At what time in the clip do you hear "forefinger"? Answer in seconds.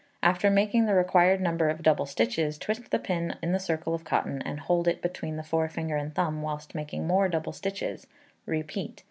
5.43-5.95